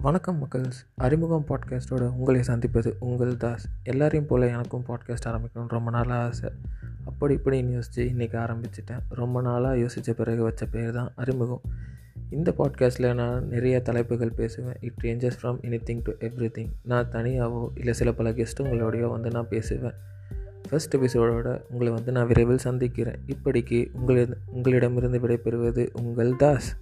[0.00, 3.68] வணக்கம் மக்கள்ஸ் அறிமுகம் பாட்காஸ்ட்டோட உங்களை சந்திப்பது உங்கள் தாஸ்.
[3.82, 6.50] எல்லாரையும் போல் எனக்கும் பாட்காஸ்ட் ஆரம்பிக்கணும்னு ரொம்ப நாளாக ஆசை.
[7.04, 8.98] அப்படி இப்படின்னு யோசித்து இன்றைக்கி ஆரம்பிச்சிட்டேன்.
[9.08, 11.60] ரொம்ப நாளாக யோசித்த பிறகு வச்ச பேர் தான் அறிமுகம்.
[12.30, 14.76] இந்த பாட்காஸ்ட்டில் நான் நிறைய தலைப்புகள் பேசுவேன்.
[14.80, 16.12] It ranges from anything to
[16.50, 19.94] everything நான் தனியாகவோ இல்லை சில பல கெஸ்ட்டுங்களோடையோ வந்து நான் பேசுவேன்.
[20.70, 23.18] ஃபஸ்ட் எபிசோடோட உங்களை வந்து நான் விரைவில் சந்திக்கிறேன்.
[23.26, 26.76] இப்படிக்கு உங்களிடம் உங்களிடமிருந்து விடைபெறுவது உங்கள் தாஸ்.